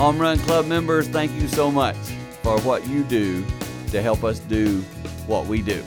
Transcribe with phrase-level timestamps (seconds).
[0.00, 1.94] Home Run Club members, thank you so much
[2.42, 3.44] for what you do
[3.88, 4.80] to help us do
[5.26, 5.84] what we do.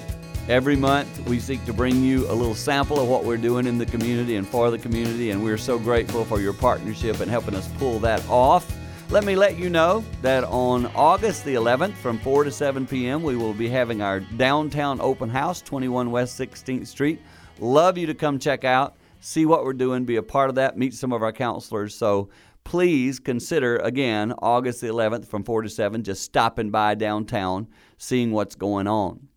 [0.48, 3.80] Every month, we seek to bring you a little sample of what we're doing in
[3.80, 7.55] the community and for the community, and we're so grateful for your partnership and helping
[7.55, 8.78] us pull that off.
[9.10, 13.23] Let me let you know that on August the 11th from 4 to 7 p.m.,
[13.23, 17.20] we will be having our downtown open house, 21 West 16th Street.
[17.59, 20.77] Love you to come check out, see what we're doing, be a part of that,
[20.77, 21.95] meet some of our counselors.
[21.95, 22.30] So
[22.64, 28.32] please consider again August the 11th from 4 to 7, just stopping by downtown, seeing
[28.32, 29.28] what's going on.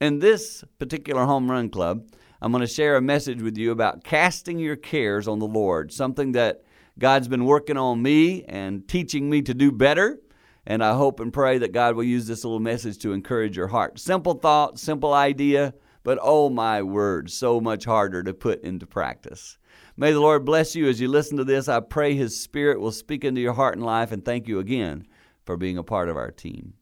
[0.00, 2.08] In this particular home run club,
[2.40, 5.92] I'm going to share a message with you about casting your cares on the Lord,
[5.92, 6.64] something that
[6.98, 10.18] God's been working on me and teaching me to do better.
[10.66, 13.68] And I hope and pray that God will use this little message to encourage your
[13.68, 13.98] heart.
[13.98, 19.58] Simple thought, simple idea, but oh my word, so much harder to put into practice.
[19.96, 21.68] May the Lord bless you as you listen to this.
[21.68, 25.06] I pray His Spirit will speak into your heart and life, and thank you again
[25.44, 26.74] for being a part of our team.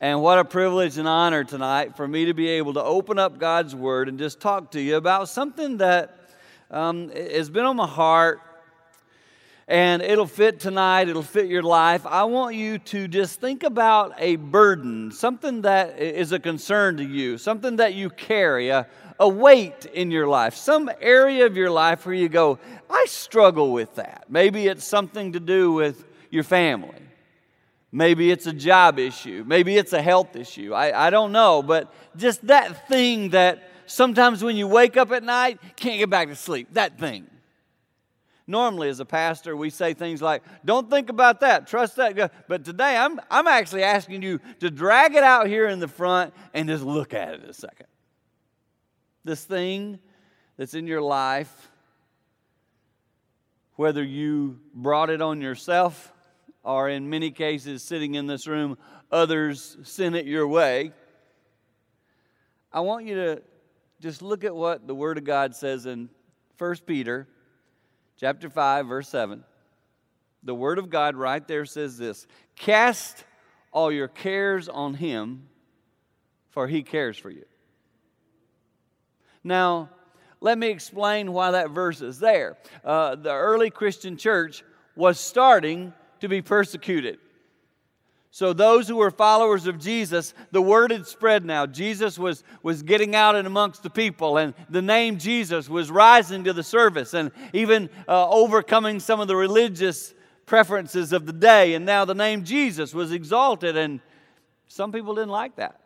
[0.00, 3.38] And what a privilege and honor tonight for me to be able to open up
[3.38, 6.16] God's Word and just talk to you about something that
[6.70, 8.40] um, has been on my heart.
[9.68, 12.04] And it'll fit tonight, it'll fit your life.
[12.04, 17.04] I want you to just think about a burden, something that is a concern to
[17.04, 18.86] you, something that you carry, a,
[19.22, 22.58] a weight in your life, some area of your life where you go,
[22.90, 24.24] I struggle with that.
[24.28, 26.98] Maybe it's something to do with your family.
[27.92, 29.44] Maybe it's a job issue.
[29.46, 30.74] Maybe it's a health issue.
[30.74, 31.62] I, I don't know.
[31.62, 36.26] But just that thing that sometimes when you wake up at night, can't get back
[36.26, 36.66] to sleep.
[36.72, 37.28] That thing.
[38.48, 42.32] Normally, as a pastor, we say things like, don't think about that, trust that.
[42.48, 46.34] But today, I'm, I'm actually asking you to drag it out here in the front
[46.52, 47.86] and just look at it a second
[49.24, 49.98] this thing
[50.56, 51.70] that's in your life,
[53.76, 56.12] whether you brought it on yourself
[56.62, 58.78] or in many cases, sitting in this room,
[59.10, 60.92] others sent it your way.
[62.72, 63.42] I want you to
[64.00, 66.08] just look at what the Word of God says in
[66.58, 67.28] 1 Peter
[68.18, 69.44] chapter 5, verse 7.
[70.44, 73.24] The Word of God right there says this Cast
[73.72, 75.48] all your cares on Him,
[76.50, 77.44] for He cares for you.
[79.44, 79.90] Now,
[80.40, 82.56] let me explain why that verse is there.
[82.84, 84.64] Uh, the early Christian church
[84.96, 87.18] was starting to be persecuted.
[88.34, 91.66] So, those who were followers of Jesus, the word had spread now.
[91.66, 96.44] Jesus was, was getting out and amongst the people, and the name Jesus was rising
[96.44, 100.14] to the surface and even uh, overcoming some of the religious
[100.46, 101.74] preferences of the day.
[101.74, 104.00] And now the name Jesus was exalted, and
[104.66, 105.78] some people didn't like that.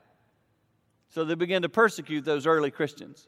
[1.09, 3.27] So, they began to persecute those early Christians.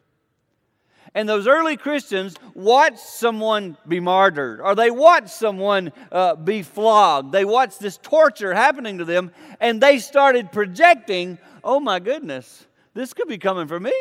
[1.14, 7.32] And those early Christians watched someone be martyred, or they watched someone uh, be flogged.
[7.32, 13.14] They watched this torture happening to them, and they started projecting, oh my goodness, this
[13.14, 13.92] could be coming for me.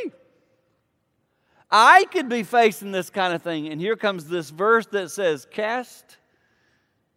[1.69, 3.67] I could be facing this kind of thing.
[3.67, 6.17] And here comes this verse that says, Cast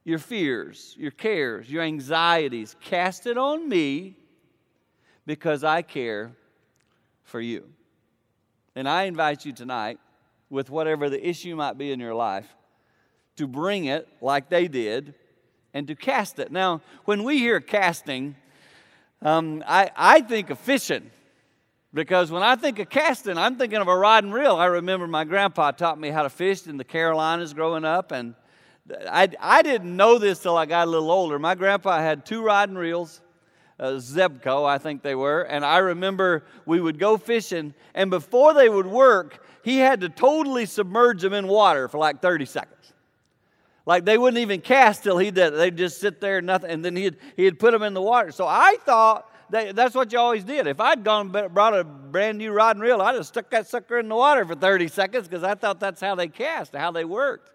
[0.05, 4.17] your fears, your cares, your anxieties, cast it on me
[5.27, 6.33] because I care
[7.23, 7.65] for you.
[8.77, 9.99] And I invite you tonight,
[10.49, 12.49] with whatever the issue might be in your life,
[13.37, 15.15] to bring it like they did
[15.73, 16.51] and to cast it.
[16.51, 18.37] Now, when we hear casting,
[19.23, 21.11] um, I, I think of fishing.
[21.93, 24.55] Because when I think of casting, I'm thinking of a rod and reel.
[24.57, 28.37] I remember my grandpa taught me how to fish in the Carolinas growing up, and
[29.09, 31.39] I, I didn't know this till I got a little older.
[31.39, 33.21] My grandpa had two rod and reels,
[33.81, 35.41] uh, Zebco, I think they were.
[35.43, 40.09] And I remember we would go fishing, and before they would work, he had to
[40.09, 42.93] totally submerge them in water for like 30 seconds.
[43.87, 45.51] Like they wouldn't even cast till he did.
[45.51, 48.31] They'd just sit there, nothing, and then he'd he'd put them in the water.
[48.31, 50.67] So I thought that, that's what you always did.
[50.67, 53.99] If I'd gone brought a brand new rod and reel, I'd have stuck that sucker
[53.99, 57.05] in the water for 30 seconds because I thought that's how they cast, how they
[57.05, 57.51] worked.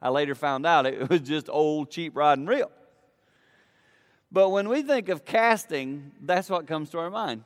[0.00, 2.70] I later found out it was just old cheap rod and reel.
[4.36, 7.42] But when we think of casting, that's what comes to our mind.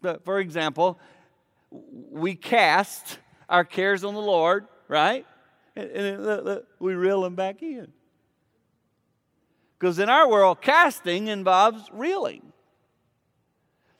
[0.00, 1.00] But For example,
[1.72, 3.18] we cast
[3.48, 5.26] our cares on the Lord, right?
[5.74, 7.92] And we reel them back in.
[9.76, 12.52] Because in our world, casting involves reeling.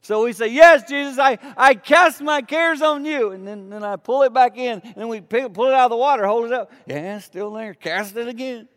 [0.02, 3.32] So we say, Yes, Jesus, I, I cast my cares on you.
[3.32, 4.80] And then, then I pull it back in.
[4.84, 6.70] And then we pull it out of the water, hold it up.
[6.86, 7.74] Yeah, still there.
[7.74, 8.68] Cast it again.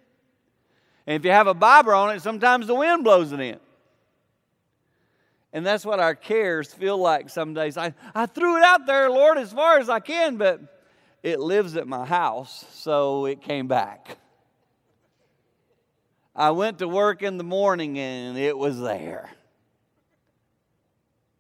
[1.08, 3.60] And if you have a bobber on it, sometimes the wind blows it in.
[5.52, 7.78] And that's what our cares feel like some days.
[7.78, 10.62] I, I threw it out there, Lord, as far as I can, but
[11.24, 14.18] it lives at my house, so it came back.
[16.36, 19.30] I went to work in the morning and it was there.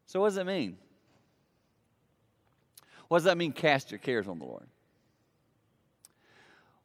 [0.07, 0.77] So, what does that mean?
[3.07, 4.67] What does that mean, cast your cares on the Lord?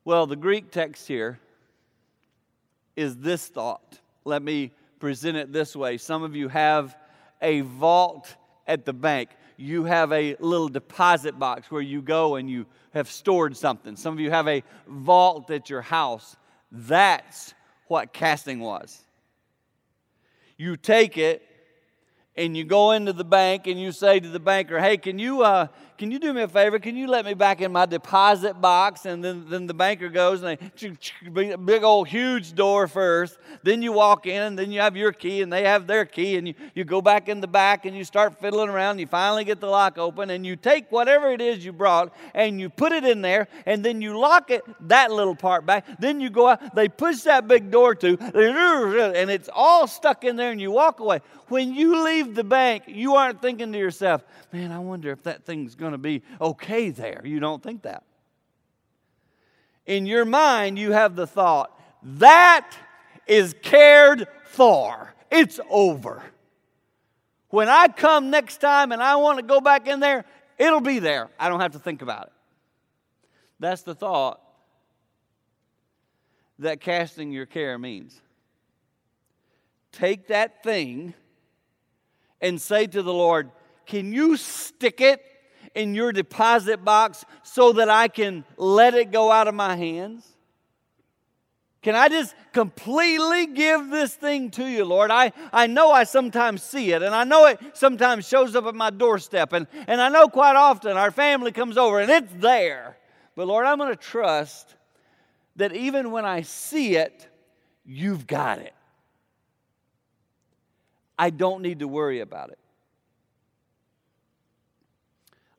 [0.05, 1.39] Well, the Greek text here
[2.97, 3.99] is this thought.
[4.25, 5.99] Let me present it this way.
[5.99, 6.97] Some of you have
[7.43, 8.35] a vault
[8.67, 9.31] at the bank.
[9.57, 13.97] You have a little deposit box where you go and you have stored something.
[13.97, 16.37] Some of you have a vault at your house.
[16.73, 17.55] That's
[17.89, 19.01] what casting was.
[20.57, 21.43] You take it
[22.37, 25.43] and you go into the bank and you say to the banker, "Hey, can you
[25.43, 26.79] uh, can you do me a favor?
[26.79, 30.43] Can you let me back in my deposit box?" And then, then the banker goes
[30.43, 33.39] and they big old huge door first.
[33.63, 36.37] Then you walk in and then you have your key and they have their key
[36.37, 38.99] and you, you go back in the back and you start fiddling around.
[38.99, 42.61] You finally get the lock open and you take whatever it is you brought and
[42.61, 45.87] you put it in there and then you lock it that little part back.
[46.01, 46.75] Then you go out.
[46.75, 48.19] They push that big door to
[49.15, 51.21] and it's all stuck in there and you walk away.
[51.49, 55.45] When you leave the bank, you aren't thinking to yourself, man, I wonder if that
[55.45, 57.23] thing's going to be okay there.
[57.25, 58.05] You don't think that.
[59.87, 62.71] In your mind, you have the thought, that
[63.27, 65.15] is cared for.
[65.31, 66.23] It's over.
[67.49, 70.25] When I come next time and I want to go back in there,
[70.59, 71.29] it'll be there.
[71.39, 72.33] I don't have to think about it.
[73.61, 74.41] That's the thought
[76.59, 78.21] that casting your care means.
[79.93, 81.15] Take that thing
[82.41, 83.51] and say to the Lord,
[83.87, 85.23] Can you stick it
[85.75, 90.35] in your deposit box so that I can let it go out of my hands?
[91.83, 95.11] Can I just completely give this thing to you, Lord?
[95.11, 98.75] I, I know I sometimes see it, and I know it sometimes shows up at
[98.75, 102.97] my doorstep, and, and I know quite often our family comes over and it's there.
[103.37, 104.75] But Lord, I'm going to trust
[105.57, 107.29] that even when I see it,
[107.85, 108.73] you've got it.
[111.19, 112.59] I don't need to worry about it.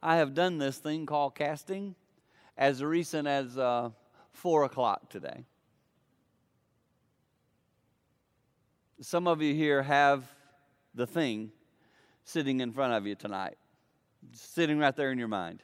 [0.06, 1.96] I have done this thing called casting
[2.56, 3.90] as recent as uh,
[4.34, 5.46] 4 o'clock today.
[9.02, 10.24] Some of you here have
[10.94, 11.52] the thing
[12.24, 13.58] sitting in front of you tonight,
[14.32, 15.64] sitting right there in your mind.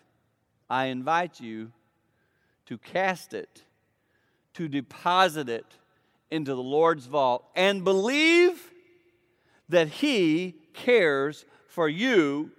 [0.67, 1.71] I invite you
[2.65, 3.63] to cast it,
[4.55, 5.67] to deposit it
[6.31, 8.71] into the Lord's vault, and believe
[9.69, 12.49] that He cares for you,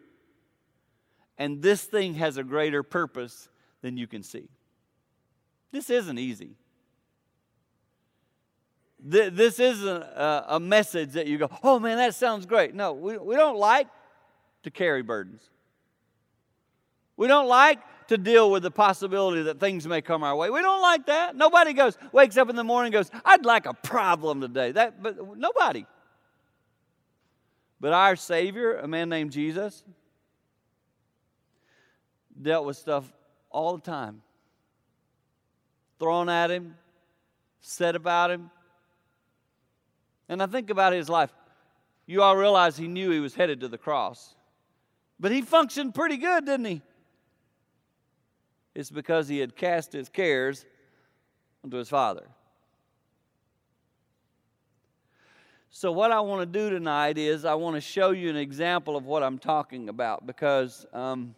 [1.42, 3.48] and this thing has a greater purpose
[3.80, 4.48] than you can see.
[5.72, 6.54] This isn't easy.
[9.00, 12.76] This isn't a message that you go, oh man, that sounds great.
[12.76, 13.88] No, we, we don't like
[14.62, 15.42] to carry burdens.
[17.16, 20.48] We don't like to deal with the possibility that things may come our way.
[20.48, 21.34] We don't like that.
[21.34, 24.70] Nobody goes, wakes up in the morning goes, I'd like a problem today.
[24.70, 25.86] That, but nobody.
[27.80, 29.82] But our Savior, a man named Jesus,
[32.40, 33.12] dealt with stuff
[33.50, 34.22] all the time.
[35.98, 36.76] Thrown at him,
[37.60, 38.50] said about him.
[40.28, 41.32] And I think about his life.
[42.06, 44.34] You all realize he knew he was headed to the cross.
[45.20, 46.82] But he functioned pretty good, didn't he?
[48.74, 50.64] It's because he had cast his cares
[51.62, 52.26] onto his Father.
[55.74, 58.96] So, what I want to do tonight is I want to show you an example
[58.96, 61.34] of what I'm talking about because um,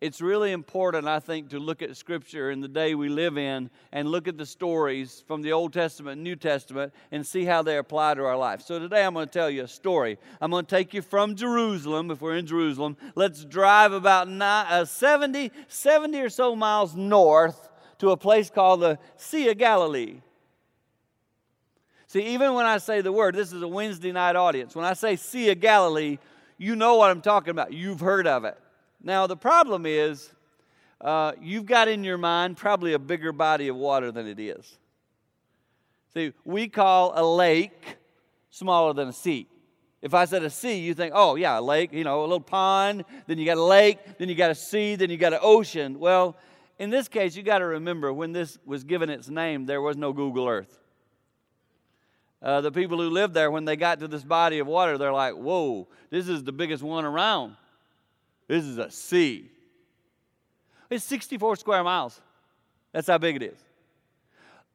[0.00, 3.70] it's really important, I think, to look at Scripture in the day we live in
[3.92, 7.62] and look at the stories from the Old Testament and New Testament and see how
[7.62, 8.60] they apply to our life.
[8.60, 10.18] So, today I'm going to tell you a story.
[10.40, 12.98] I'm going to take you from Jerusalem, if we're in Jerusalem.
[13.14, 18.98] Let's drive about uh, 70, 70 or so miles north to a place called the
[19.16, 20.20] Sea of Galilee.
[22.06, 24.76] See, even when I say the word, this is a Wednesday night audience.
[24.76, 26.18] When I say Sea of Galilee,
[26.58, 27.72] you know what I'm talking about.
[27.72, 28.58] You've heard of it.
[29.06, 30.32] Now, the problem is,
[31.00, 34.78] uh, you've got in your mind probably a bigger body of water than it is.
[36.12, 37.98] See, we call a lake
[38.50, 39.46] smaller than a sea.
[40.02, 42.40] If I said a sea, you think, oh, yeah, a lake, you know, a little
[42.40, 45.38] pond, then you got a lake, then you got a sea, then you got an
[45.40, 46.00] ocean.
[46.00, 46.36] Well,
[46.80, 49.96] in this case, you got to remember when this was given its name, there was
[49.96, 50.80] no Google Earth.
[52.42, 55.12] Uh, the people who lived there, when they got to this body of water, they're
[55.12, 57.54] like, whoa, this is the biggest one around.
[58.48, 59.50] This is a sea.
[60.88, 62.20] It's 64 square miles.
[62.92, 63.58] That's how big it is.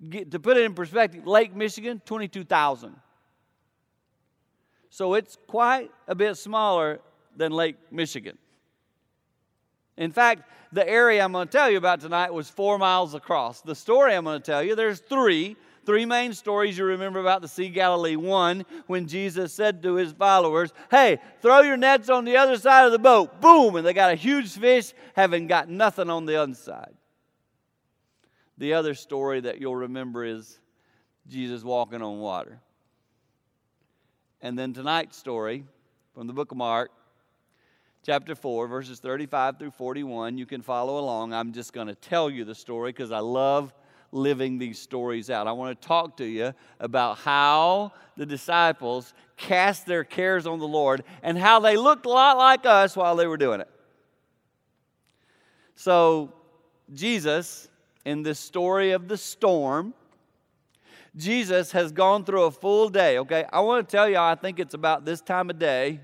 [0.09, 2.95] Get, to put it in perspective, Lake Michigan, 22,000.
[4.89, 6.99] So it's quite a bit smaller
[7.37, 8.37] than Lake Michigan.
[9.97, 13.61] In fact, the area I'm going to tell you about tonight was four miles across.
[13.61, 17.41] The story I'm going to tell you, there's three Three main stories you remember about
[17.41, 18.15] the Sea of Galilee.
[18.15, 22.85] One, when Jesus said to his followers, Hey, throw your nets on the other side
[22.85, 23.41] of the boat.
[23.41, 23.75] Boom!
[23.75, 26.93] And they got a huge fish, having got nothing on the other side.
[28.59, 30.59] The other story that you'll remember is
[31.27, 32.59] Jesus walking on water.
[34.41, 35.63] And then tonight's story
[36.13, 36.91] from the book of Mark,
[38.03, 40.37] chapter 4, verses 35 through 41.
[40.37, 41.33] You can follow along.
[41.33, 43.73] I'm just going to tell you the story because I love
[44.11, 45.47] living these stories out.
[45.47, 50.67] I want to talk to you about how the disciples cast their cares on the
[50.67, 53.69] Lord and how they looked a lot like us while they were doing it.
[55.75, 56.33] So,
[56.93, 57.69] Jesus,
[58.05, 59.93] in this story of the storm,
[61.15, 63.45] Jesus has gone through a full day, okay?
[63.51, 66.01] I want to tell you, I think it's about this time of day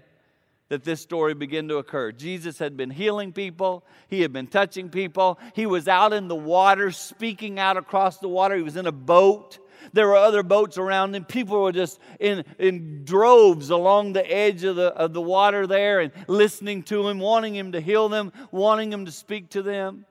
[0.69, 2.11] that this story began to occur.
[2.11, 6.35] Jesus had been healing people, he had been touching people, he was out in the
[6.35, 9.59] water, speaking out across the water, he was in a boat.
[9.93, 11.23] There were other boats around him.
[11.23, 16.01] People were just in, in droves along the edge of the, of the water there
[16.01, 20.05] and listening to him, wanting him to heal them, wanting him to speak to them.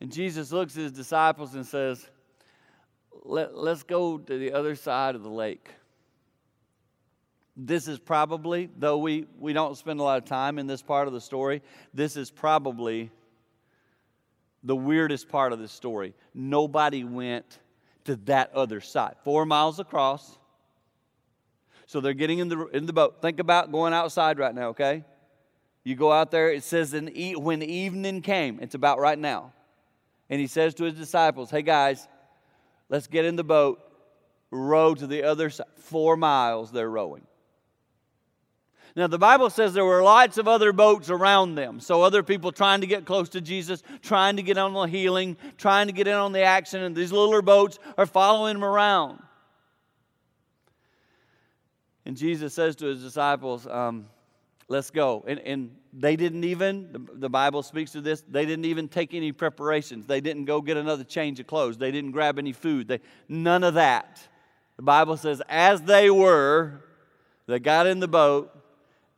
[0.00, 2.08] And Jesus looks at his disciples and says,
[3.24, 5.70] Let, Let's go to the other side of the lake
[7.58, 11.08] this is probably, though we, we don't spend a lot of time in this part
[11.08, 11.60] of the story,
[11.92, 13.10] this is probably
[14.62, 16.14] the weirdest part of the story.
[16.32, 17.58] Nobody went
[18.04, 19.16] to that other side.
[19.24, 20.38] Four miles across.
[21.86, 23.20] So they're getting in the, in the boat.
[23.20, 25.04] Think about going outside right now, okay?
[25.82, 27.08] You go out there, it says in,
[27.42, 29.52] when evening came, it's about right now.
[30.30, 32.06] And he says to his disciples, Hey guys,
[32.88, 33.80] let's get in the boat,
[34.50, 35.66] row to the other side.
[35.76, 37.26] Four miles they're rowing.
[38.98, 41.78] Now, the Bible says there were lots of other boats around them.
[41.78, 45.36] So, other people trying to get close to Jesus, trying to get on the healing,
[45.56, 49.22] trying to get in on the action, and these little boats are following him around.
[52.06, 54.08] And Jesus says to his disciples, um,
[54.66, 55.24] Let's go.
[55.28, 59.14] And, and they didn't even, the, the Bible speaks to this, they didn't even take
[59.14, 60.06] any preparations.
[60.06, 61.78] They didn't go get another change of clothes.
[61.78, 62.88] They didn't grab any food.
[62.88, 64.20] They, none of that.
[64.76, 66.80] The Bible says, as they were,
[67.46, 68.57] they got in the boat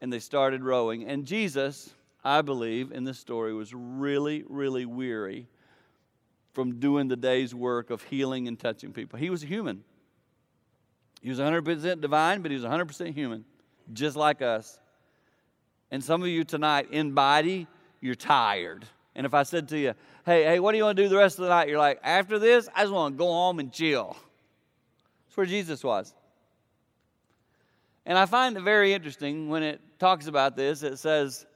[0.01, 1.05] and they started rowing.
[1.07, 1.93] And Jesus,
[2.25, 5.49] I believe, in this story, was really, really weary
[6.53, 9.19] from doing the day's work of healing and touching people.
[9.19, 9.85] He was a human.
[11.23, 13.45] He was 100% divine, but he was 100% human,
[13.93, 14.81] just like us.
[15.91, 17.67] And some of you tonight, in body,
[18.01, 18.87] you're tired.
[19.15, 21.17] And if I said to you, hey, hey, what do you want to do the
[21.17, 21.69] rest of the night?
[21.69, 24.17] You're like, after this, I just want to go home and chill.
[25.27, 26.15] That's where Jesus was.
[28.07, 30.83] And I find it very interesting when it talks about this.
[30.83, 31.47] It says,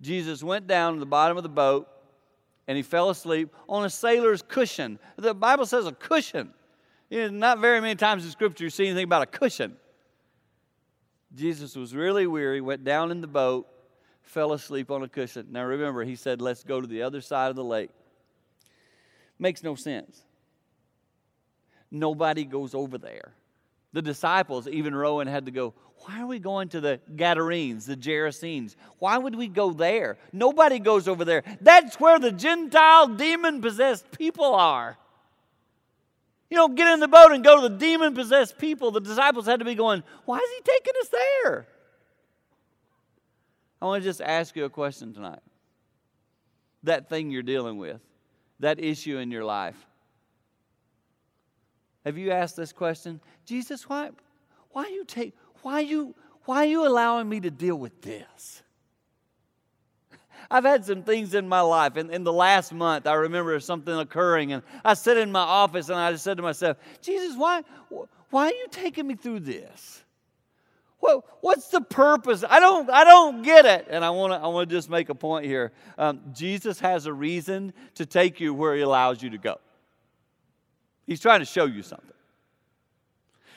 [0.00, 1.86] Jesus went down to the bottom of the boat
[2.66, 4.98] and he fell asleep on a sailor's cushion.
[5.16, 6.52] The Bible says a cushion.
[7.10, 9.76] You know, not very many times in Scripture you see anything about a cushion.
[11.34, 13.68] Jesus was really weary, went down in the boat,
[14.22, 15.46] fell asleep on a cushion.
[15.50, 17.90] Now remember, he said, Let's go to the other side of the lake.
[19.38, 20.22] Makes no sense.
[21.90, 23.32] Nobody goes over there.
[23.92, 25.74] The disciples, even Rowan, had to go,
[26.06, 28.74] Why are we going to the Gadarenes, the Gerasenes?
[28.98, 30.16] Why would we go there?
[30.32, 31.42] Nobody goes over there.
[31.60, 34.96] That's where the Gentile demon possessed people are.
[36.48, 38.90] You don't get in the boat and go to the demon possessed people.
[38.90, 41.66] The disciples had to be going, Why is he taking us there?
[43.80, 45.40] I want to just ask you a question tonight.
[46.82, 48.00] That thing you're dealing with,
[48.58, 49.76] that issue in your life,
[52.04, 53.20] have you asked this question?
[53.44, 54.10] Jesus, why,
[54.70, 56.14] why you take, why you,
[56.44, 58.62] why are you allowing me to deal with this?
[60.50, 61.96] I've had some things in my life.
[61.96, 65.88] In, in the last month, I remember something occurring, and I sit in my office
[65.88, 67.62] and I just said to myself, Jesus, why,
[68.30, 70.02] why are you taking me through this?
[70.98, 72.44] What, what's the purpose?
[72.48, 73.86] I don't, I don't get it.
[73.88, 75.72] And I want to I wanna just make a point here.
[75.96, 79.58] Um, Jesus has a reason to take you where he allows you to go.
[81.06, 82.10] He's trying to show you something.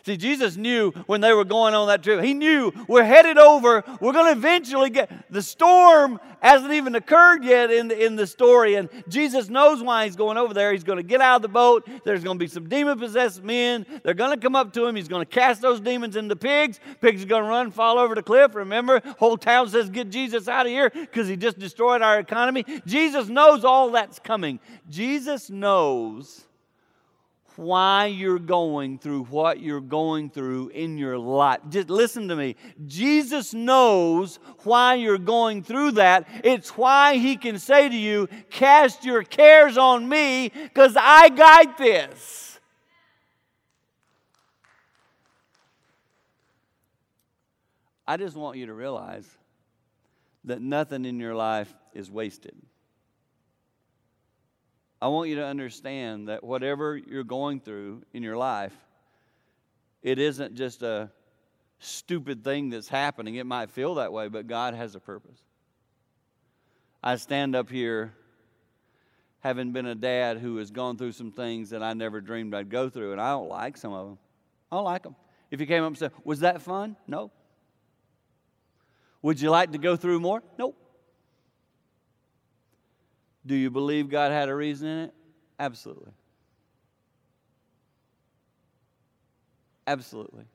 [0.06, 3.84] See, Jesus knew when they were going on that trip, He knew we're headed over,
[4.02, 5.10] we're going to eventually get.
[5.32, 10.04] The storm hasn't even occurred yet in the, in the story, and Jesus knows why
[10.04, 10.74] He's going over there.
[10.74, 11.88] He's going to get out of the boat.
[12.04, 13.86] There's going to be some demon possessed men.
[14.04, 14.98] They're going to come up to Him.
[14.98, 16.82] He's going to cast those demons into pigs.
[17.00, 18.56] Pigs are going to run, fall over the cliff.
[18.56, 22.66] Remember, whole town says, Get Jesus out of here because He just destroyed our economy.
[22.86, 24.60] Jesus knows all that's coming.
[24.90, 26.46] Jesus knows
[27.58, 31.60] why you're going through what you're going through in your life.
[31.70, 32.56] Just listen to me.
[32.86, 36.28] Jesus knows why you're going through that.
[36.44, 41.78] It's why he can say to you, Cast your cares on me because I guide
[41.78, 42.60] this.
[48.06, 49.28] I just want you to realize
[50.46, 52.56] that nothing in your life is wasted.
[55.04, 58.74] I want you to understand that whatever you're going through in your life,
[60.02, 61.12] it isn't just a
[61.80, 63.36] stupid thing that's happening.
[63.36, 65.38] It might feel that way, but God has a purpose.
[67.04, 68.14] I stand up here
[69.42, 72.70] having been a dad who has gone through some things that I never dreamed I'd
[72.70, 74.18] go through, and I don't like some of them.
[74.72, 75.18] I don't like them.
[75.52, 76.96] If you came up and said, Was that fun?
[77.10, 77.30] No.
[79.22, 80.42] Would you like to go through more?
[80.58, 80.78] Nope.
[83.46, 85.14] Do you believe God had a reason in it?
[85.60, 86.12] Absolutely.
[89.86, 90.46] Absolutely.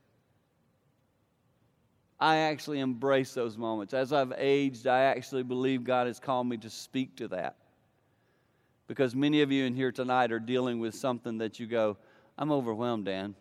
[2.20, 3.94] I actually embrace those moments.
[3.94, 7.56] As I've aged, I actually believe God has called me to speak to that.
[8.88, 11.96] Because many of you in here tonight are dealing with something that you go,
[12.38, 13.34] I'm overwhelmed, Dan.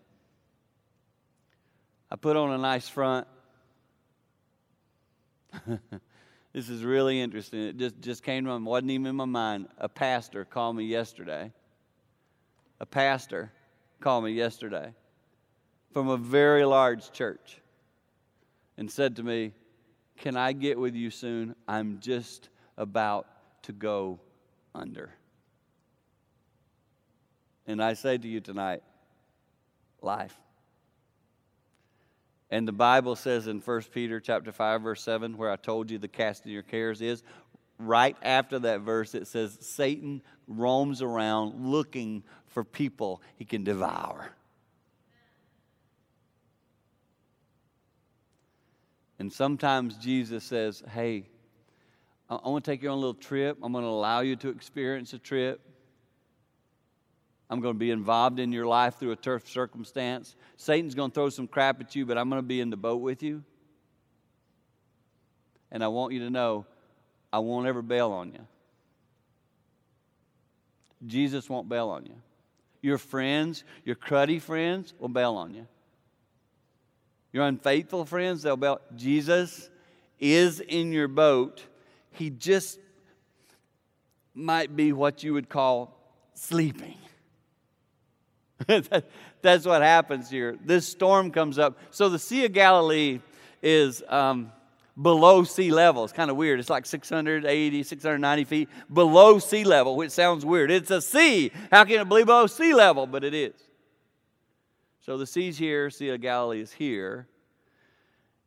[2.11, 3.27] I put on a nice front.
[6.57, 7.59] This is really interesting.
[7.59, 9.67] It just, just came to me, wasn't even in my mind.
[9.77, 11.51] A pastor called me yesterday.
[12.79, 13.51] A pastor
[13.99, 14.91] called me yesterday
[15.93, 17.61] from a very large church
[18.75, 19.53] and said to me,
[20.17, 21.53] Can I get with you soon?
[21.67, 23.27] I'm just about
[23.61, 24.19] to go
[24.73, 25.11] under.
[27.67, 28.81] And I say to you tonight,
[30.01, 30.35] life.
[32.49, 35.97] And the Bible says in 1 Peter chapter 5 verse 7 where I told you
[35.97, 37.23] the casting your cares is
[37.79, 44.31] right after that verse it says Satan roams around looking for people he can devour.
[49.19, 51.25] And sometimes Jesus says, "Hey,
[52.29, 53.57] I, want to take you on a little trip.
[53.63, 55.61] I'm going to allow you to experience a trip.
[57.49, 60.35] I'm going to be involved in your life through a tough circumstance.
[60.57, 62.77] Satan's going to throw some crap at you, but I'm going to be in the
[62.77, 63.43] boat with you.
[65.71, 66.65] And I want you to know
[67.31, 68.45] I won't ever bail on you.
[71.05, 72.15] Jesus won't bail on you.
[72.81, 75.67] Your friends, your cruddy friends, will bail on you.
[77.31, 78.81] Your unfaithful friends, they'll bail.
[78.95, 79.69] Jesus
[80.19, 81.63] is in your boat.
[82.11, 82.79] He just
[84.33, 85.97] might be what you would call
[86.33, 86.97] sleeping.
[89.41, 90.57] That's what happens here.
[90.63, 91.77] This storm comes up.
[91.91, 93.19] So the Sea of Galilee
[93.61, 94.51] is um,
[94.99, 96.03] below sea level.
[96.03, 96.59] It's kind of weird.
[96.59, 100.71] It's like 680, 690 feet below sea level, which sounds weird.
[100.71, 101.51] It's a sea.
[101.71, 103.05] How can it be below sea level?
[103.05, 103.53] But it is.
[105.01, 107.27] So the sea's here, Sea of Galilee is here.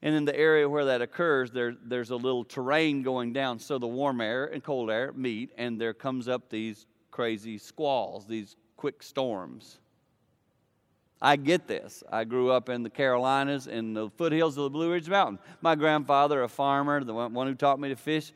[0.02, 3.58] And in the area where that occurs, there, there's a little terrain going down.
[3.58, 8.26] So the warm air and cold air meet, and there comes up these crazy squalls,
[8.26, 9.78] these quick storms.
[11.22, 12.02] I get this.
[12.10, 15.38] I grew up in the Carolinas in the foothills of the Blue Ridge Mountain.
[15.60, 18.32] My grandfather, a farmer, the one who taught me to fish,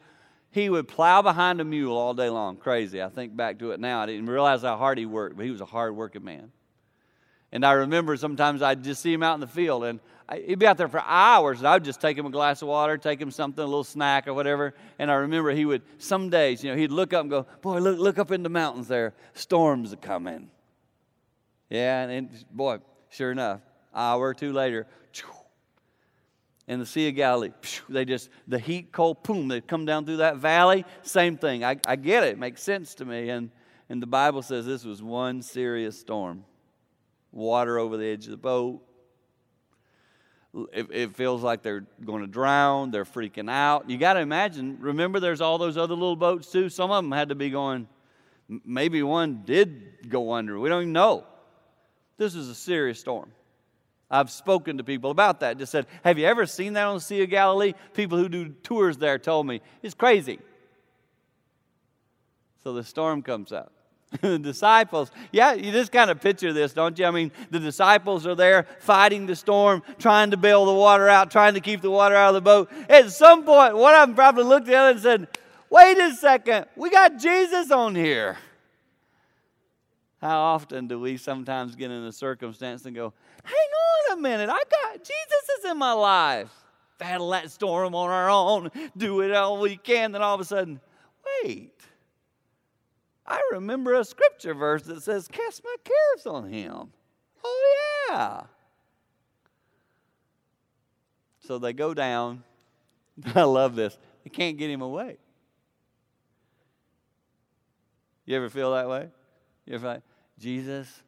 [0.50, 2.56] he would plow behind a mule all day long.
[2.56, 3.02] Crazy.
[3.02, 4.02] I think back to it now.
[4.02, 6.52] I didn't realize how hard he worked, but he was a hard working man.
[7.50, 10.00] And I remember sometimes I'd just see him out in the field and
[10.44, 12.98] he'd be out there for hours and I'd just take him a glass of water,
[12.98, 14.74] take him something, a little snack or whatever.
[14.98, 17.78] And I remember he would, some days, you know, he'd look up and go, Boy,
[17.78, 19.14] look, look up in the mountains there.
[19.32, 20.50] Storms are coming.
[21.70, 22.78] Yeah, and boy,
[23.10, 23.60] sure enough,
[23.94, 24.86] hour or two later,
[26.66, 27.50] in the Sea of Galilee,
[27.88, 30.84] they just, the heat, cold, boom, they come down through that valley.
[31.02, 31.64] Same thing.
[31.64, 32.30] I, I get it.
[32.30, 32.38] it.
[32.38, 33.28] Makes sense to me.
[33.28, 33.50] And,
[33.88, 36.44] and the Bible says this was one serious storm.
[37.32, 38.80] Water over the edge of the boat.
[40.72, 42.92] It, it feels like they're going to drown.
[42.92, 43.90] They're freaking out.
[43.90, 46.68] You got to imagine, remember, there's all those other little boats too.
[46.68, 47.88] Some of them had to be going,
[48.64, 50.58] maybe one did go under.
[50.58, 51.26] We don't even know.
[52.16, 53.30] This is a serious storm.
[54.10, 55.58] I've spoken to people about that.
[55.58, 57.74] Just said, Have you ever seen that on the Sea of Galilee?
[57.94, 60.38] People who do tours there told me it's crazy.
[62.62, 63.72] So the storm comes up.
[64.20, 67.04] the disciples, yeah, you just kind of picture this, don't you?
[67.04, 71.32] I mean, the disciples are there fighting the storm, trying to bail the water out,
[71.32, 72.70] trying to keep the water out of the boat.
[72.88, 75.28] At some point, one of them probably looked at the other and said,
[75.70, 78.36] Wait a second, we got Jesus on here.
[80.24, 84.48] How often do we sometimes get in a circumstance and go, hang on a minute,
[84.48, 86.50] I've got Jesus is in my life.
[86.96, 90.44] Battle that storm on our own, do it all we can, then all of a
[90.46, 90.80] sudden,
[91.42, 91.78] wait.
[93.26, 96.88] I remember a scripture verse that says, Cast my cares on him.
[97.44, 97.76] Oh,
[98.08, 98.44] yeah.
[101.40, 102.44] So they go down.
[103.34, 103.98] I love this.
[104.24, 105.18] They can't get him away.
[108.24, 109.10] You ever feel that way?
[109.66, 110.02] You ever like,
[110.38, 111.02] Jesus,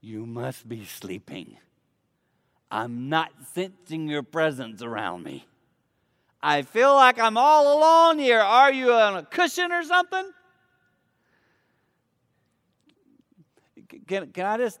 [0.00, 1.56] you must be sleeping.
[2.70, 5.46] I'm not sensing your presence around me.
[6.42, 8.40] I feel like I'm all alone here.
[8.40, 10.30] Are you on a cushion or something?
[14.06, 14.80] Can, can I just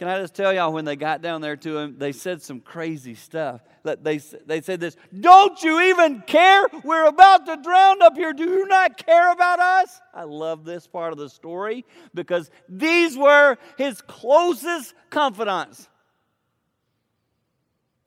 [0.00, 2.60] can I just tell y'all when they got down there to him, they said some
[2.60, 3.60] crazy stuff.
[3.84, 6.64] They, they said this, Don't you even care?
[6.82, 8.32] We're about to drown up here.
[8.32, 10.00] Do you not care about us?
[10.14, 11.84] I love this part of the story
[12.14, 15.86] because these were his closest confidants.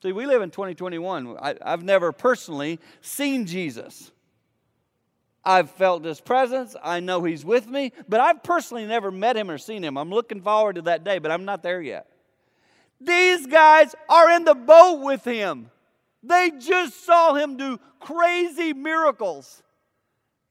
[0.02, 1.36] See, we live in 2021.
[1.40, 4.10] I, I've never personally seen Jesus.
[5.44, 6.74] I've felt his presence.
[6.82, 9.98] I know he's with me, but I've personally never met him or seen him.
[9.98, 12.08] I'm looking forward to that day, but I'm not there yet.
[13.00, 15.70] These guys are in the boat with him.
[16.22, 19.62] They just saw him do crazy miracles.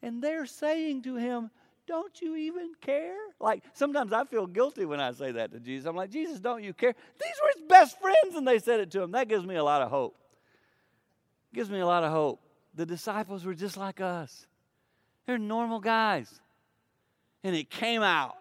[0.03, 1.49] And they're saying to him,
[1.87, 3.17] Don't you even care?
[3.39, 5.87] Like sometimes I feel guilty when I say that to Jesus.
[5.87, 6.93] I'm like, Jesus, don't you care?
[7.19, 9.11] These were his best friends, and they said it to him.
[9.11, 10.15] That gives me a lot of hope.
[11.53, 12.41] Gives me a lot of hope.
[12.75, 14.45] The disciples were just like us.
[15.25, 16.39] They're normal guys.
[17.43, 18.35] And it came out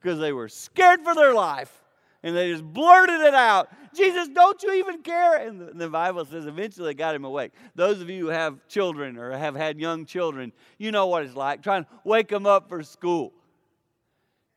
[0.00, 1.82] because they were scared for their life.
[2.22, 3.68] And they just blurted it out.
[3.94, 5.46] Jesus, don't you even care?
[5.46, 7.52] And the, Bible says eventually they got him awake.
[7.74, 11.36] Those of you who have children or have had young children, you know what it's
[11.36, 13.32] like trying to wake them up for school.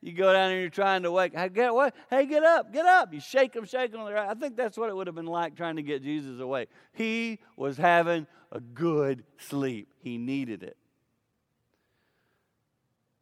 [0.02, 1.36] You go down and you're trying to wake.
[1.36, 1.94] Hey, get what?
[2.10, 3.14] Hey, get up, get up.
[3.14, 4.02] You shake them, shake them.
[4.02, 6.70] I think that's what it would have been like trying to get Jesus awake.
[6.94, 9.90] He was having a good sleep.
[10.00, 10.78] He needed it.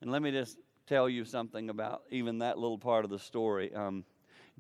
[0.06, 3.74] And let me just tell you something about even that little part of the story.
[3.74, 4.04] Um,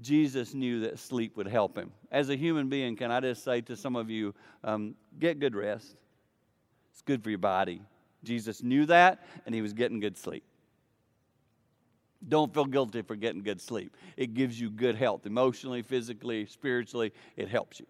[0.02, 1.92] Jesus knew that sleep would help him.
[2.12, 5.56] As a human being, can I just say to some of you, um, get good
[5.56, 5.98] rest?
[6.92, 7.80] It's good for your body.
[8.24, 10.44] Jesus knew that, and he was getting good sleep.
[12.28, 13.96] Don't feel guilty for getting good sleep.
[14.18, 17.14] It gives you good health emotionally, physically, spiritually.
[17.38, 17.86] It helps you.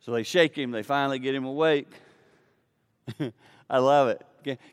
[0.00, 1.88] So they shake him, they finally get him awake.
[3.70, 4.20] I love it.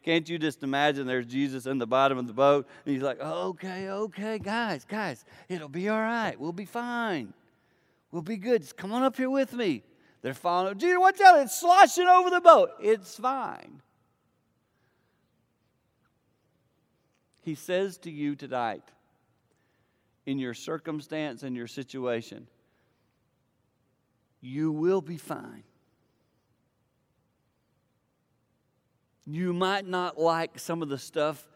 [0.04, 2.68] Can't you just imagine there's Jesus in the bottom of the boat?
[2.86, 6.40] And he's like, okay, okay, guys, guys, it'll be all right.
[6.40, 7.34] We'll be fine.
[8.12, 8.62] We'll be good.
[8.62, 9.84] Just come on up here with me.
[10.22, 10.78] They're following.
[10.78, 11.40] Jesus, watch out.
[11.42, 12.72] It's sloshing over the boat.
[12.80, 13.82] It's fine.
[17.42, 18.84] He says to you tonight,
[20.26, 22.48] in your circumstance and your situation,
[24.40, 25.64] you will be fine.
[29.26, 31.48] You might not like some of the stuff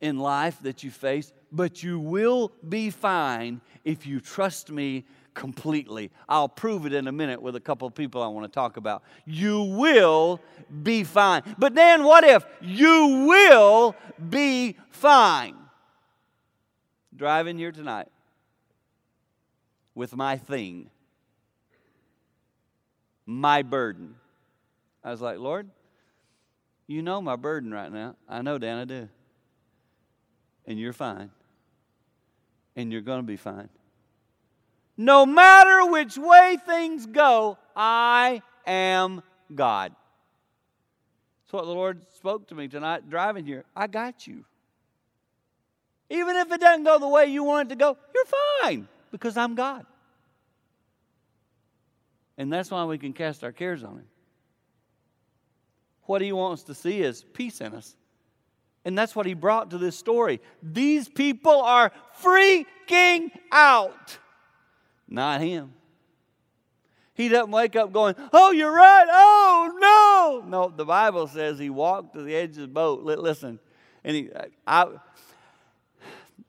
[0.00, 5.04] in life that you face, but you will be fine if you trust me
[5.34, 6.10] completely.
[6.28, 8.76] I'll prove it in a minute with a couple of people I want to talk
[8.76, 9.02] about.
[9.24, 10.40] You will
[10.82, 11.42] be fine.
[11.56, 13.94] But then what if you will
[14.28, 15.56] be fine?
[17.14, 18.08] Driving here tonight
[19.94, 20.90] with my thing,
[23.26, 24.16] my burden.
[25.04, 25.68] I was like, Lord,
[26.86, 28.16] you know my burden right now.
[28.28, 29.08] I know, Dan, I do.
[30.66, 31.30] And you're fine.
[32.76, 33.68] And you're going to be fine.
[34.96, 39.22] No matter which way things go, I am
[39.54, 39.94] God.
[41.44, 43.64] That's what the Lord spoke to me tonight driving here.
[43.74, 44.44] I got you.
[46.10, 48.24] Even if it doesn't go the way you want it to go, you're
[48.62, 49.86] fine because I'm God.
[52.36, 54.06] And that's why we can cast our cares on Him.
[56.04, 57.96] What he wants to see is peace in us.
[58.84, 60.40] And that's what he brought to this story.
[60.62, 64.18] These people are freaking out.
[65.08, 65.72] Not him.
[67.14, 69.06] He doesn't wake up going, Oh, you're right.
[69.10, 70.48] Oh, no.
[70.48, 73.02] No, the Bible says he walked to the edge of the boat.
[73.02, 73.60] Listen,
[74.02, 74.30] and he,
[74.66, 74.86] I,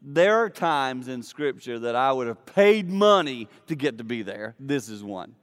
[0.02, 4.22] there are times in Scripture that I would have paid money to get to be
[4.22, 4.56] there.
[4.60, 5.36] This is one.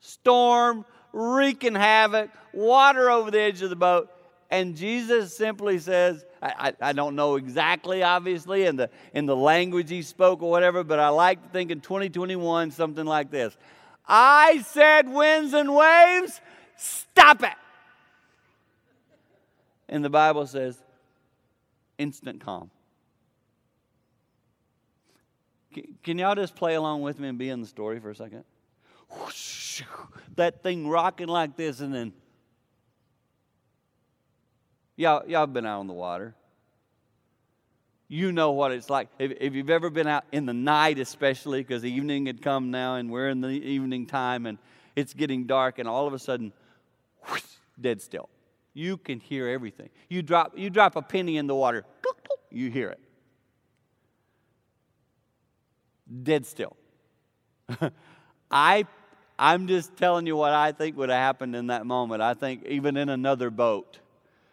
[0.00, 4.10] Storm, wreaking havoc, water over the edge of the boat.
[4.50, 9.36] And Jesus simply says, I, I, I, don't know exactly, obviously, in the, in the
[9.36, 13.56] language he spoke or whatever, but I like to think in 2021 something like this
[14.08, 16.40] I said, winds and waves,
[16.76, 17.54] stop it.
[19.88, 20.76] And the Bible says,
[21.96, 22.70] instant calm.
[26.02, 28.44] Can, y'all just play along with me and be in the story for a second?
[30.36, 32.12] that thing rocking like this, and then
[35.00, 36.34] y'all, y'all been out on the water.
[38.06, 39.08] You know what it's like.
[39.18, 42.70] If, if you've ever been out in the night, especially because the evening had come
[42.70, 44.58] now, and we're in the evening time, and
[44.96, 46.52] it's getting dark, and all of a sudden,
[47.28, 47.42] whoosh,
[47.80, 48.28] dead still.
[48.74, 49.88] You can hear everything.
[50.08, 51.84] You drop, you drop a penny in the water,
[52.50, 53.00] you hear it.
[56.22, 56.76] Dead still.
[58.50, 58.84] I,
[59.38, 62.20] I'm just telling you what I think would have happened in that moment.
[62.20, 64.00] I think even in another boat,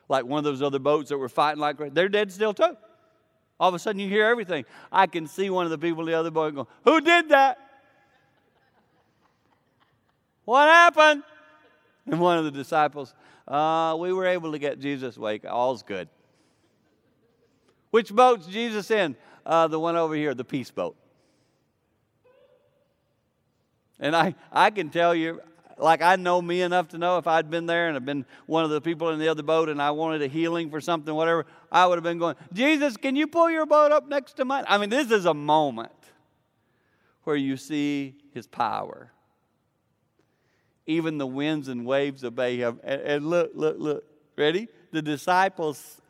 [0.09, 2.77] like one of those other boats that were fighting like they're dead still too.
[3.59, 4.65] All of a sudden you hear everything.
[4.91, 7.57] I can see one of the people in the other boat going, Who did that?
[10.45, 11.23] What happened?
[12.05, 13.13] And one of the disciples,
[13.47, 15.43] uh, we were able to get Jesus awake.
[15.49, 16.07] All's good.
[17.91, 19.15] Which boat's Jesus in?
[19.45, 20.95] Uh, the one over here, the peace boat.
[23.99, 25.41] And I, I can tell you,
[25.77, 28.63] like I know me enough to know if I'd been there and I'd been one
[28.63, 31.45] of the people in the other boat and I wanted a healing for something, whatever,
[31.71, 34.65] I would have been going, Jesus, can you pull your boat up next to mine?
[34.67, 35.91] I mean, this is a moment
[37.23, 39.11] where you see his power.
[40.85, 42.79] Even the winds and waves obey him.
[42.83, 44.03] And, and look, look, look.
[44.37, 44.67] Ready?
[44.91, 46.01] The disciples,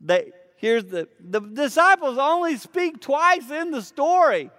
[0.00, 4.50] they here's the the disciples only speak twice in the story.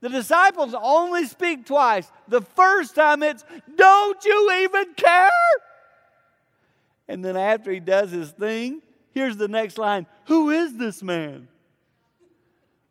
[0.00, 2.10] The disciples only speak twice.
[2.28, 3.44] The first time it's,
[3.76, 5.30] Don't you even care?
[7.06, 8.82] And then after he does his thing,
[9.12, 11.48] here's the next line Who is this man?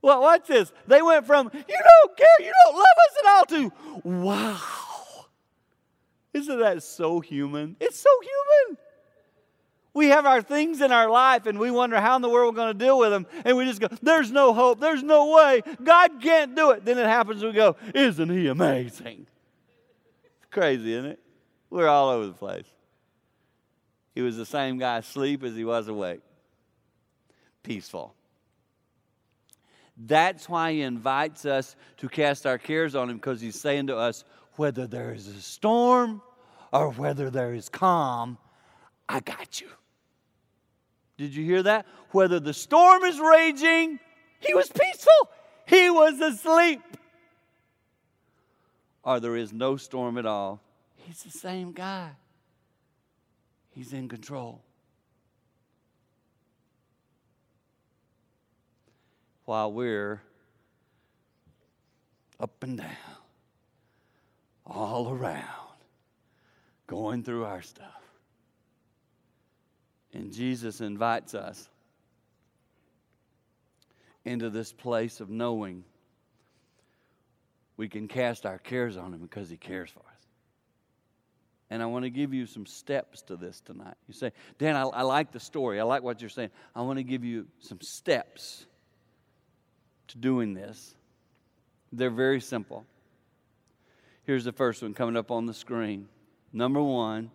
[0.01, 0.71] Well, watch this.
[0.87, 4.59] They went from, You don't care, you don't love us at all, to, Wow.
[6.31, 7.75] Isn't that so human?
[7.79, 8.77] It's so human.
[9.99, 12.61] We have our things in our life and we wonder how in the world we're
[12.61, 13.27] going to deal with them.
[13.43, 14.79] And we just go, there's no hope.
[14.79, 15.61] There's no way.
[15.83, 16.85] God can't do it.
[16.85, 17.43] Then it happens.
[17.43, 19.27] We go, isn't he amazing?
[20.37, 21.19] It's crazy, isn't it?
[21.69, 22.63] We're all over the place.
[24.15, 26.21] He was the same guy asleep as he was awake.
[27.61, 28.15] Peaceful.
[29.97, 33.97] That's why he invites us to cast our cares on him because he's saying to
[33.97, 34.23] us,
[34.55, 36.21] whether there is a storm
[36.71, 38.37] or whether there is calm,
[39.09, 39.67] I got you.
[41.19, 41.85] Did you hear that?
[42.11, 43.99] Whether the storm is raging,
[44.39, 45.29] he was peaceful,
[45.67, 46.81] he was asleep.
[49.03, 50.61] Or there is no storm at all,
[50.95, 52.11] he's the same guy.
[53.71, 54.61] He's in control.
[59.43, 60.21] While we're
[62.39, 62.87] up and down,
[64.65, 65.43] all around,
[66.87, 68.08] going through our stuff.
[70.13, 71.69] And Jesus invites us
[74.25, 75.83] into this place of knowing
[77.77, 80.27] we can cast our cares on Him because He cares for us.
[81.69, 83.95] And I want to give you some steps to this tonight.
[84.07, 85.79] You say, Dan, I, I like the story.
[85.79, 86.49] I like what you're saying.
[86.75, 88.65] I want to give you some steps
[90.07, 90.95] to doing this.
[91.91, 92.85] They're very simple.
[94.23, 96.07] Here's the first one coming up on the screen.
[96.51, 97.31] Number one,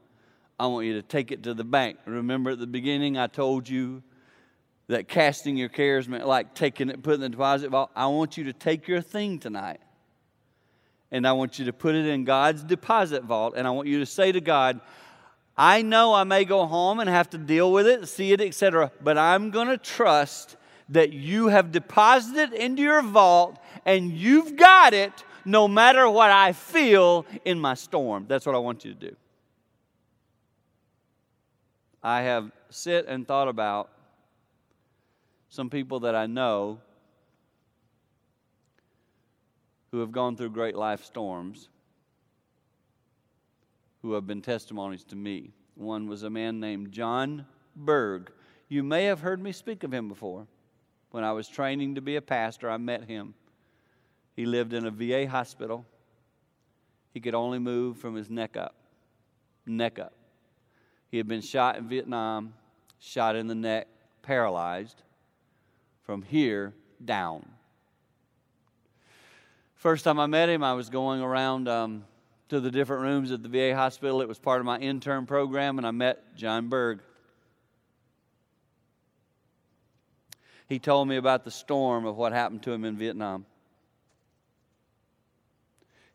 [0.59, 1.99] I want you to take it to the bank.
[2.07, 4.03] Remember at the beginning, I told you
[4.89, 7.91] that casting your cares meant like taking it, putting it in the deposit vault.
[7.97, 9.81] I want you to take your thing tonight
[11.11, 13.55] and I want you to put it in God's deposit vault.
[13.57, 14.81] And I want you to say to God,
[15.57, 18.91] I know I may go home and have to deal with it, see it, etc.,
[19.01, 20.57] but I'm going to trust
[20.89, 25.13] that you have deposited into your vault and you've got it
[25.45, 28.27] no matter what I feel in my storm.
[28.29, 29.17] That's what I want you to do.
[32.05, 33.91] I have sit and thought about
[35.49, 36.81] some people that I know
[39.91, 41.71] who have gone through great life storms
[44.03, 45.53] who have been testimonies to me.
[45.77, 48.31] One was a man named John Berg.
[48.69, 50.47] You may have heard me speak of him before.
[51.11, 53.33] When I was training to be a pastor, I met him.
[54.37, 55.87] He lived in a VA hospital.
[57.15, 58.75] He could only move from his neck up.
[59.65, 60.13] Neck up.
[61.15, 62.55] He had been shot in Vietnam,
[62.99, 63.87] shot in the neck,
[64.23, 65.01] paralyzed
[66.03, 66.75] from here
[67.05, 67.49] down.
[69.77, 72.03] First time I met him, I was going around um,
[72.49, 74.23] to the different rooms at the VA hospital.
[74.23, 76.99] It was part of my intern program, and I met John Berg.
[80.69, 83.47] He told me about the storm of what happened to him in Vietnam.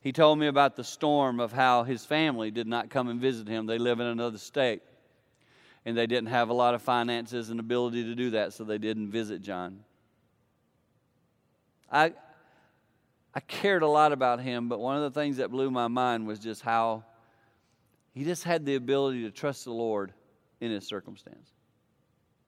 [0.01, 3.47] He told me about the storm of how his family did not come and visit
[3.47, 3.65] him.
[3.65, 4.81] They live in another state
[5.89, 8.77] and they didn't have a lot of finances and ability to do that, so they
[8.77, 9.79] didn't visit John.
[11.91, 12.13] I,
[13.33, 16.27] I cared a lot about him, but one of the things that blew my mind
[16.27, 17.05] was just how
[18.13, 20.13] he just had the ability to trust the Lord
[20.61, 21.49] in his circumstance.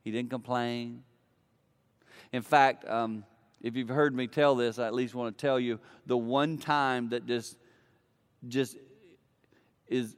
[0.04, 1.02] He didn't complain.
[2.32, 3.26] In fact, um,
[3.60, 6.60] if you've heard me tell this, I at least want to tell you the one
[6.60, 7.58] time that just
[8.48, 8.78] just
[9.88, 10.16] is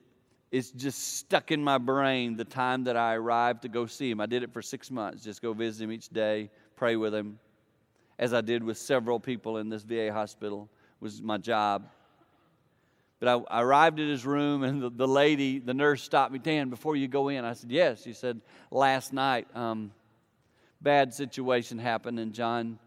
[0.53, 4.21] it's just stuck in my brain the time that I arrived to go see him.
[4.21, 7.39] I did it for six months, just go visit him each day, pray with him,
[8.19, 11.89] as I did with several people in this VA hospital, was my job.
[13.19, 16.37] But I, I arrived at his room, and the, the, lady, the nurse, stopped me.
[16.37, 18.03] Dan, before you go in, I said, Yes.
[18.03, 18.39] She said,
[18.69, 19.91] Last night, um,
[20.79, 22.77] bad situation happened, and John,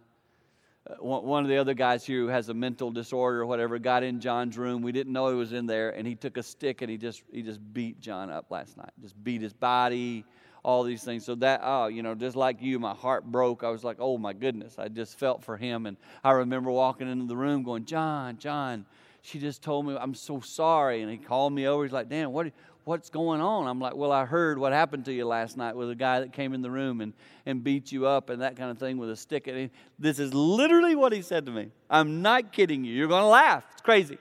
[0.88, 4.02] Uh, one of the other guys here who has a mental disorder or whatever, got
[4.02, 4.82] in John's room.
[4.82, 7.22] We didn't know he was in there, and he took a stick and he just
[7.32, 8.90] he just beat John up last night.
[9.00, 10.24] Just beat his body,
[10.66, 11.24] all these things.
[11.24, 13.62] So that, oh, you know, just like you, my heart broke.
[13.62, 14.78] I was like, oh my goodness.
[14.78, 15.86] I just felt for him.
[15.86, 18.84] And I remember walking into the room going, John, John,
[19.22, 21.02] she just told me, I'm so sorry.
[21.02, 21.84] And he called me over.
[21.84, 22.52] He's like, Dan, what,
[22.86, 23.66] what's going on?
[23.66, 26.32] I'm like, well, I heard what happened to you last night with a guy that
[26.32, 29.10] came in the room and, and beat you up and that kind of thing with
[29.10, 29.48] a stick.
[29.48, 31.72] And he, this is literally what he said to me.
[31.90, 32.94] I'm not kidding you.
[32.94, 33.64] You're going to laugh.
[33.72, 34.18] It's crazy.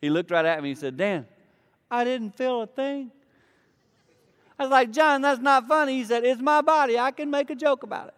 [0.00, 1.26] He looked right at me and said, Dan,
[1.90, 3.10] I didn't feel a thing.
[4.58, 5.98] I was like, John, that's not funny.
[5.98, 6.98] He said, It's my body.
[6.98, 8.14] I can make a joke about it.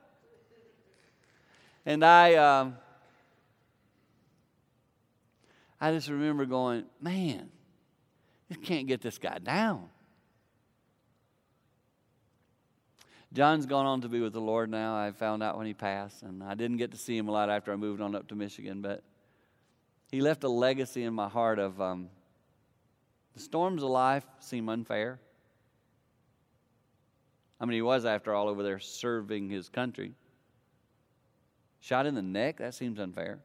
[1.84, 2.76] And I, um,
[5.80, 7.50] I just remember going, man,
[8.50, 9.88] you can't get this guy down.
[13.32, 14.96] John's gone on to be with the Lord now.
[14.96, 17.48] I found out when he passed, and I didn't get to see him a lot
[17.48, 19.04] after I moved on up to Michigan, but
[20.10, 22.08] he left a legacy in my heart of um,
[23.34, 25.20] the storms of life seem unfair.
[27.60, 30.14] I mean, he was, after all, over there serving his country.
[31.78, 32.56] Shot in the neck?
[32.56, 33.38] That seems unfair.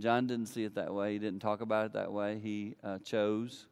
[0.00, 1.12] John didn't see it that way.
[1.12, 2.40] He didn't talk about it that way.
[2.42, 3.66] He uh, chose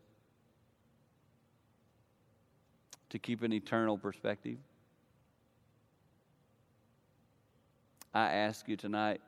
[3.10, 4.58] to keep an eternal perspective.
[8.14, 9.20] I ask you tonight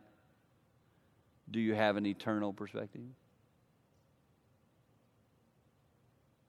[1.50, 3.02] do you have an eternal perspective?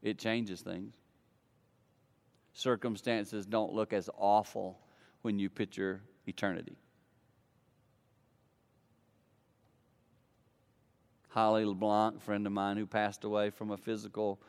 [0.01, 0.95] It changes things
[2.55, 4.79] circumstances don't look as awful
[5.21, 6.77] when you picture eternity.
[11.35, 14.39] Holly LeBlanc, a friend of mine who passed away from a physical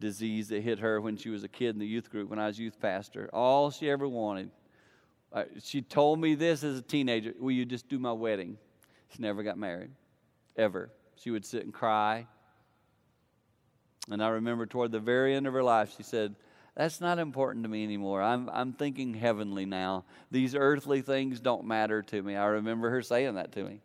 [0.00, 2.48] disease that hit her when she was a kid in the youth group when I
[2.48, 3.30] was youth pastor.
[3.32, 4.50] All she ever wanted,
[5.32, 8.58] uh, she told me this as a teenager Will you just do my wedding?
[9.14, 9.92] She never got married,
[10.56, 10.90] ever.
[11.14, 12.26] She would sit and cry.
[14.10, 16.34] And I remember toward the very end of her life, she said,
[16.74, 18.20] that's not important to me anymore.
[18.20, 20.04] I'm, I'm thinking heavenly now.
[20.32, 22.34] These earthly things don't matter to me.
[22.34, 23.80] I remember her saying that to me.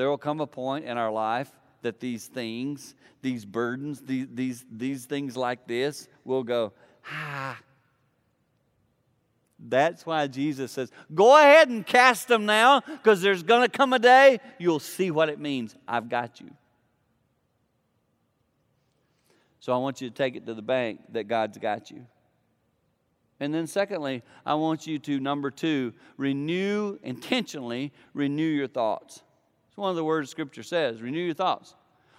[0.00, 4.64] There will come a point in our life that these things, these burdens, these, these,
[4.72, 6.72] these things like this will go,
[7.12, 7.58] ah.
[9.58, 13.92] That's why Jesus says, go ahead and cast them now because there's going to come
[13.92, 15.76] a day you'll see what it means.
[15.86, 16.48] I've got you.
[19.58, 22.06] So I want you to take it to the bank that God's got you.
[23.38, 29.22] And then, secondly, I want you to, number two, renew, intentionally renew your thoughts.
[29.70, 31.74] It's one of the words Scripture says renew your thoughts.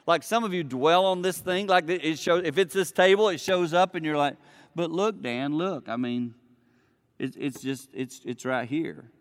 [0.08, 3.30] Like some of you dwell on this thing, like it shows, if it's this table,
[3.30, 4.36] it shows up and you're like,
[4.74, 5.88] but look, Dan, look.
[5.88, 6.34] I mean,
[7.20, 9.12] it's, it's just, it's, it's right here.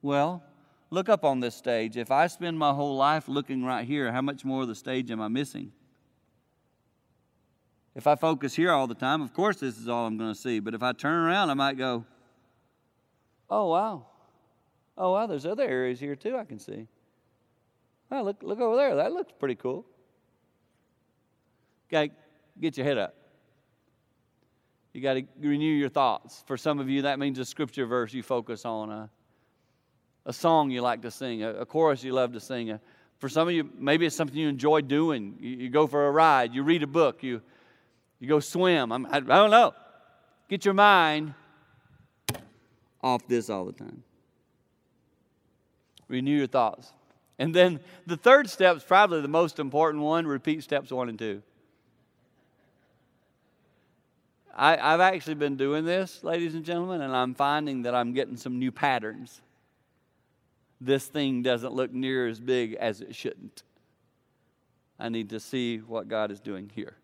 [0.00, 0.42] Well,
[0.90, 1.96] look up on this stage.
[1.96, 5.10] If I spend my whole life looking right here, how much more of the stage
[5.10, 5.72] am I missing?
[7.94, 10.38] If I focus here all the time, of course, this is all I'm going to
[10.38, 10.60] see.
[10.60, 12.04] But if I turn around, I might go,
[13.50, 14.06] oh, wow.
[14.96, 16.86] Oh, wow, there's other areas here too I can see.
[18.10, 18.96] Oh, look, look over there.
[18.96, 19.84] That looks pretty cool.
[21.90, 22.10] Got to
[22.60, 23.14] get your head up.
[24.92, 26.42] You got to renew your thoughts.
[26.46, 29.10] For some of you, that means a scripture verse you focus on, a,
[30.26, 32.70] a song you like to sing, a, a chorus you love to sing.
[32.70, 32.80] A,
[33.18, 35.36] for some of you, maybe it's something you enjoy doing.
[35.40, 37.42] You, you go for a ride, you read a book, you
[38.20, 38.92] you go swim.
[38.92, 39.74] I'm, I, I don't know.
[40.48, 41.34] Get your mind
[43.00, 44.02] off this all the time.
[46.08, 46.92] Renew your thoughts.
[47.38, 51.18] And then the third step is probably the most important one repeat steps one and
[51.18, 51.42] two.
[54.54, 58.36] I, have actually been doing this, ladies and gentlemen, and I'm finding that I'm getting
[58.36, 59.40] some new patterns.
[60.80, 63.62] This thing doesn't look near as big as it shouldn't.
[64.98, 66.96] I need to see what God is doing here.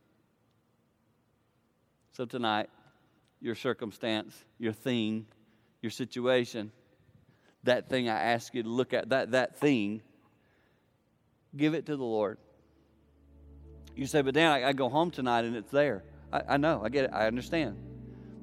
[2.13, 2.71] So tonight,
[3.41, 5.27] your circumstance, your thing,
[5.81, 6.73] your situation,
[7.63, 10.03] that thing I ask you to look at, that, that thing,
[11.57, 12.39] give it to the Lord.
[13.97, 16.03] You say, but Dan, I, I go home tonight and it's there.
[16.33, 17.77] I, I know, I get it, I understand.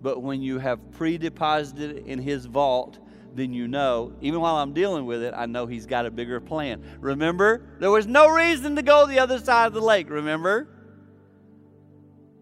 [0.01, 2.99] But when you have pre deposited it in His vault,
[3.35, 6.39] then you know, even while I'm dealing with it, I know He's got a bigger
[6.39, 6.83] plan.
[6.99, 10.67] Remember, there was no reason to go the other side of the lake, remember?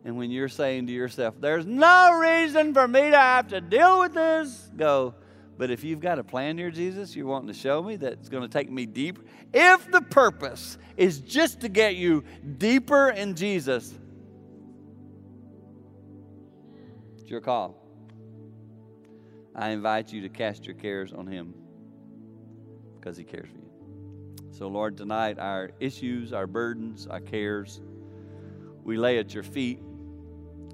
[0.05, 3.99] And when you're saying to yourself, there's no reason for me to have to deal
[3.99, 5.13] with this, go,
[5.59, 8.43] But if you've got a plan here, Jesus, you're wanting to show me that's going
[8.43, 9.21] to take me deeper,
[9.53, 12.23] if the purpose is just to get you
[12.57, 13.93] deeper in Jesus,
[17.17, 17.75] it's your call.
[19.53, 21.53] I invite you to cast your cares on Him
[22.97, 24.47] because He cares for you.
[24.51, 27.81] So, Lord, tonight, our issues, our burdens, our cares,
[28.85, 29.81] we lay at your feet.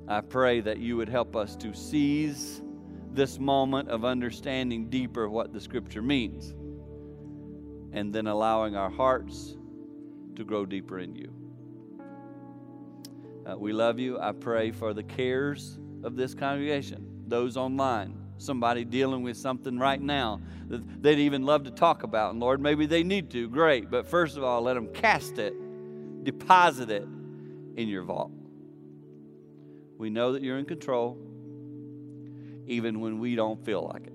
[0.08, 2.62] I pray that you would help us to seize
[3.16, 6.54] this moment of understanding deeper what the Scripture means
[7.94, 9.56] and then allowing our hearts
[10.36, 11.34] to grow deeper in you.
[13.46, 14.20] Uh, we love you.
[14.20, 20.02] I pray for the cares of this congregation, those online, somebody dealing with something right
[20.02, 22.32] now that they'd even love to talk about.
[22.32, 23.48] And Lord, maybe they need to.
[23.48, 23.90] Great.
[23.90, 25.54] But first of all, let them cast it,
[26.24, 27.04] deposit it
[27.78, 28.32] in your vault.
[29.98, 31.18] We know that you're in control,
[32.68, 34.14] even when we don't feel like it.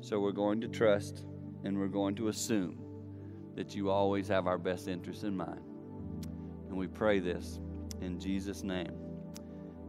[0.00, 1.24] So we're going to trust
[1.64, 2.78] and we're going to assume
[3.54, 5.60] that you always have our best interests in mind.
[6.68, 7.60] And we pray this
[8.00, 8.92] in Jesus' name.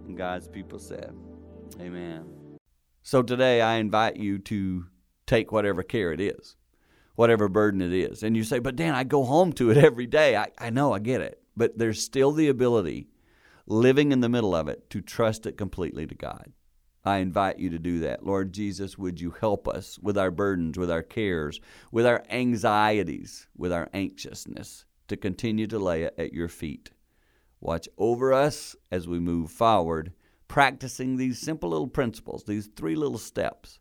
[0.06, 1.14] And God's people said,
[1.80, 2.26] Amen.
[3.02, 4.86] So today I invite you to
[5.26, 6.56] take whatever care it is,
[7.16, 8.24] whatever burden it is.
[8.24, 10.36] And you say, But Dan, I go home to it every day.
[10.36, 11.42] I, I know, I get it.
[11.56, 13.08] But there's still the ability,
[13.66, 16.52] living in the middle of it, to trust it completely to God.
[17.06, 18.26] I invite you to do that.
[18.26, 21.60] Lord Jesus, would you help us with our burdens, with our cares,
[21.92, 26.92] with our anxieties, with our anxiousness, to continue to lay it at your feet.
[27.60, 30.14] Watch over us as we move forward,
[30.48, 33.80] practicing these simple little principles, these three little steps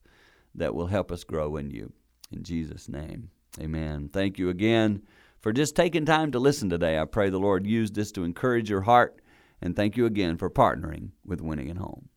[0.54, 1.92] that will help us grow in you.
[2.32, 4.10] In Jesus' name, amen.
[4.12, 5.02] Thank you again
[5.40, 6.98] for just taking time to listen today.
[6.98, 9.20] I pray the Lord used this to encourage your heart,
[9.60, 12.08] and thank you again for partnering with Winning at Home.